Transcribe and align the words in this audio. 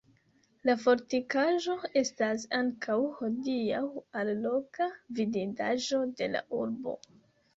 La 0.67 0.75
fortikaĵo 0.83 1.73
estas 2.01 2.45
ankaŭ 2.61 2.95
hodiaŭ 3.19 3.83
alloga 4.23 4.89
vidindaĵo 5.19 6.03
de 6.23 6.31
la 6.37 6.45
urbo. 6.63 6.99